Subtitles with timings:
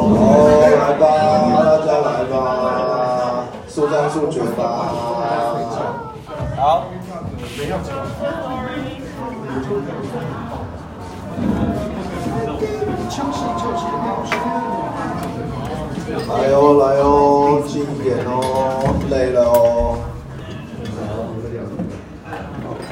[0.00, 1.02] 哦，来吧，
[1.64, 2.34] 大家来吧，
[3.68, 4.60] 速战速决吧。
[6.56, 6.84] 好。
[16.28, 18.32] 来哦，来哦，近一点哦，
[19.08, 19.98] 累了哦。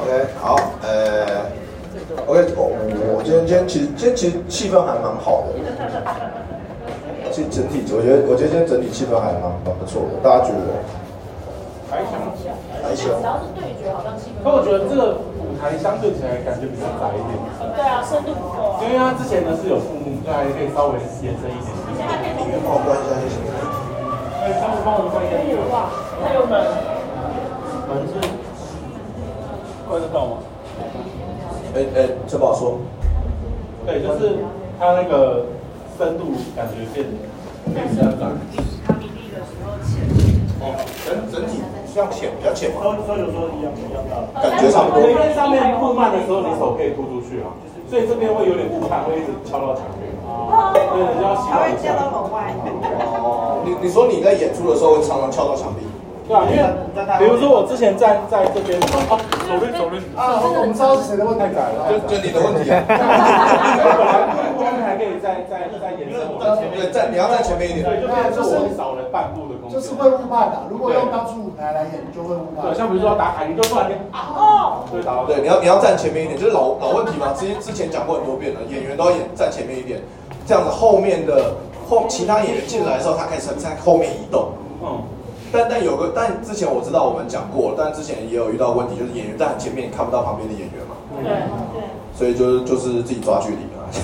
[0.06, 0.55] OK，好，
[0.87, 1.51] 呃
[2.30, 5.59] ，OK，我我今天今天其实今天其实气氛还蛮好的，
[7.34, 10.78] 其实整体我觉得我觉得今天整体气氛还蛮蛮不错的，大家觉得？
[11.91, 12.14] 还行，
[12.87, 13.11] 还行。
[13.19, 14.47] 只要是对决，好像气氛。
[14.47, 17.34] 可我觉得这个舞台相对起来感觉比较窄一点。
[17.75, 18.86] 对啊，深度不够啊。
[18.86, 21.75] 因为它之前呢是有树木，所以还可以稍微延伸一点。
[22.38, 23.42] 你可以帮我关一下就行。
[24.38, 25.34] 哎，师傅帮我关一下。
[25.75, 25.91] 哇，
[26.22, 26.55] 还有门。
[27.91, 28.14] 门是
[29.97, 30.36] 关得到吗？
[31.75, 32.77] 哎哎，这不好说。
[33.86, 34.36] 对，就是
[34.78, 35.47] 它那个
[35.97, 37.06] 深度感觉变
[37.72, 38.28] 变比较窄。
[38.84, 40.05] 卡米蒂的时候浅。
[40.61, 40.77] 哦，
[41.08, 42.84] 整整体像浅比较浅嘛。
[42.84, 44.20] 都都有说一样一样大。
[44.36, 45.00] 感觉差不多。
[45.08, 47.48] 因为上面布幔的时候，你手可以突出去啊，
[47.88, 50.05] 所以这边会有点雾看，会一直敲到墙壁。
[50.28, 50.77] 哦。
[50.77, 50.84] 对，
[51.16, 51.56] 你要习惯。
[51.56, 52.53] 还会敲到门外。
[53.16, 53.64] 哦。
[53.64, 55.88] 你你说你在演出的时候会常常敲到墙壁？
[56.27, 56.62] 对啊，因为
[57.19, 62.82] 比如说我之前站在这边，哦，走路走路啊，我们知道是谁的问题，太窄了，就就你的问题啊。
[64.86, 66.19] 还可以再再再延伸。
[66.74, 67.84] 对，站你要站前面一点。
[67.84, 68.00] 对，
[68.34, 69.74] 就是我少了半步的空间。
[69.74, 72.64] 就是会误判的，如果用当初舞台来演，就会误判。
[72.66, 75.24] 对，像比如说打卡，你就突然间哦，对打到。
[75.27, 80.00] 对，你要你要站前面一点，就是老老问题嘛，之前之前讲过很多遍了，演员都要演站前面一点，
[80.47, 81.54] 这样子后面的
[81.88, 84.48] 后其他演员进来的时候，他可以在后面移动。
[85.47, 85.50] 嗯。
[85.52, 90.97] 但但有个，但之前我知道我们讲过，但之前也有遇到问题，就是演员在很前面，你看不到旁边的演员嘛。
[91.22, 91.87] 对对。
[92.12, 93.87] 所以就是就是自己抓距离啊。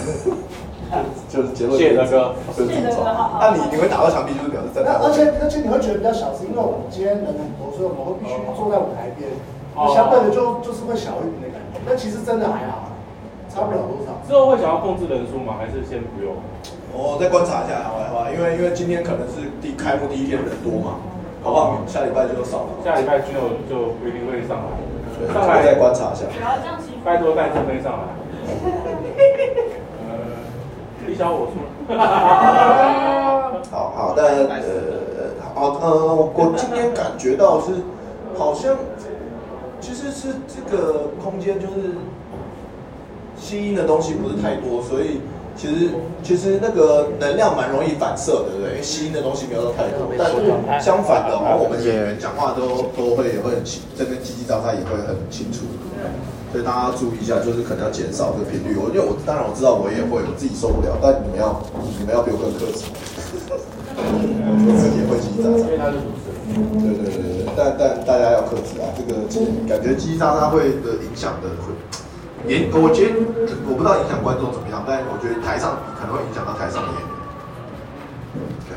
[1.33, 1.81] 就是结论。
[1.81, 2.37] 谢大哥。
[2.53, 3.41] 就是自己抓。
[3.41, 4.85] 那你你会打到墙壁，就是表示在。
[4.85, 9.25] 那而且而且你会觉得比较小，是因为我们今天人很多，所以我们会必须坐在舞台边，
[9.97, 11.81] 相对的就就是会小一点的感觉。
[11.89, 12.93] 但其实真的还好，
[13.49, 14.21] 差不了多少。
[14.29, 15.57] 之后会想要控制人数吗？
[15.57, 16.37] 还是先不用？
[16.93, 18.29] 我再观察一下，好不好？
[18.29, 21.01] 因为因为今天可能是第开幕第一天人多嘛。
[21.43, 21.79] 好不好？
[21.87, 22.69] 下礼拜就少了。
[22.85, 23.33] 下礼拜就
[23.69, 24.65] 就不一定会上来。
[25.33, 26.25] 上来再观察一下。
[27.05, 27.99] 拜托带正飞上来。
[30.09, 30.11] 呃，
[31.07, 31.55] 李小我说。
[33.71, 34.63] 好好，但呃，
[35.55, 37.73] 好呃，我今天感觉到是
[38.37, 38.77] 好像
[39.81, 41.97] 其实是这个空间就是
[43.37, 45.21] 吸音的东西不是太多，所以。
[45.57, 45.91] 其实
[46.23, 48.73] 其实那个能量蛮容易反射，对不对？
[48.73, 55.67] 因为吸音的东西没有太多，但相反的，我们演员讲话都都会会很清，这边叽叽喳喳也会很清楚。
[56.53, 58.77] 所以大家注意一下，就是可能要减少这个频率。
[58.77, 61.57] 我因为我当然我知道我也会，我自己受不了，但你们要
[61.97, 62.85] 你们要比我更克制。
[63.97, 65.65] 我自己也会叽叽喳喳。
[66.53, 69.25] 对对对对，但但大家要克制啊，这个
[69.65, 71.72] 感觉叽叽喳喳会的影响的会。
[72.49, 73.15] 演，我觉得
[73.69, 77.11] 我不知道影响观众怎么样，但我觉得台上可能会影响到台上的演员。
[78.67, 78.75] 对，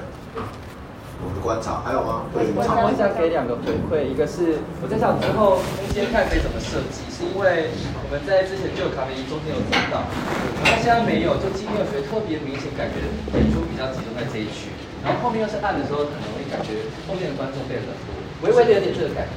[1.26, 2.30] 我的观察还有吗？
[2.30, 2.62] 我我
[2.94, 10.06] 想给两个回馈，一个是我在想之后空间看可以怎么设计，是因为我们在之前就有咖啡中间有听到，
[10.62, 13.02] 然后现在没有，就今天我觉得特别明显，感觉
[13.34, 14.70] 演出比较集中在这一区，
[15.02, 19.34] 然后后面又是暗的时候，很容易感觉后面的观众变冷落，微微的有点这个感觉，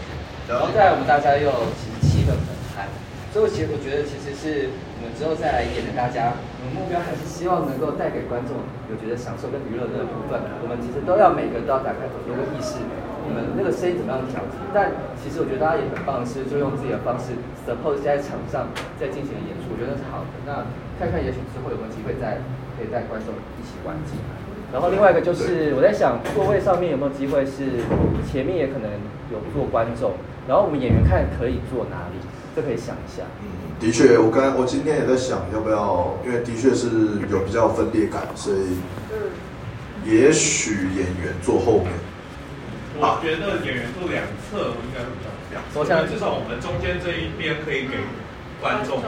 [0.53, 1.49] 然后再来我们大家又
[1.81, 2.85] 其实气氛很嗨。
[3.29, 8.57] 所以其实我觉得，其实是我们之后再来演的大家，我们目标还是希望能够带给观众
[8.89, 10.41] 有觉得享受跟娱乐的部分。
[10.61, 12.81] 我们其实都要每个都要打开有个意识，
[13.23, 14.57] 我们那个声音怎么样调节。
[14.73, 17.37] 但其实我觉得大家也很棒是，就用自己的方式
[17.69, 20.33] ，suppose 在场上在进行演出，我觉得是好的。
[20.49, 20.65] 那
[20.97, 22.41] 看看也许之后有没有机会再
[22.75, 24.41] 可以带观众一起玩进来。
[24.73, 27.85] 然后另外一个就是我在想，座位上面有没有机会是
[28.25, 28.89] 前面也可能
[29.29, 30.17] 有坐观众，
[30.49, 32.17] 然后我们演员看可以坐哪里。
[32.55, 33.23] 这可以想一下。
[33.41, 33.49] 嗯，
[33.79, 36.89] 的确，我刚我今天也在想要不要，因为的确是
[37.31, 38.79] 有比较分裂感，所以，
[39.13, 39.31] 嗯，
[40.05, 41.93] 也许演员坐后面。
[43.01, 45.23] 我觉得演员坐两侧应该会比
[45.55, 47.95] 较像，至少我们中间这一边可以给
[48.61, 48.99] 观众。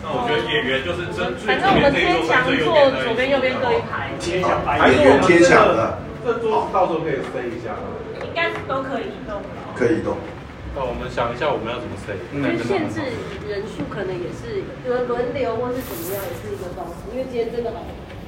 [0.00, 2.72] 那我觉得演员就是真最反正我们贴墙坐
[3.04, 7.76] 左边右边各一排，贴墙演员贴墙的，这桌到时候可以飞一下。
[8.24, 9.42] 应该都可以移动。
[9.76, 10.16] 可以移动。
[10.76, 12.14] 那我们想一下，我们要怎么塞？
[12.32, 13.00] 因为限制
[13.48, 17.02] 人数可能也是轮轮流或是怎么样，也是一个方式。
[17.10, 17.82] 因为今天真的好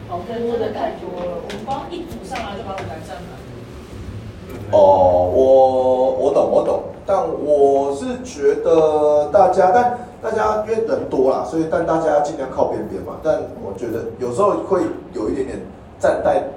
[0.08, 3.38] 好真的太多了，我们光一组上来就把舞台占满。
[4.72, 13.20] 哦，我我懂我懂，但我是觉得大家，但大家因为人多啦，所以但大家尽量靠边边嘛。
[13.22, 14.82] 但我觉得有时候会
[15.12, 15.60] 有一点点
[16.00, 16.50] 站在。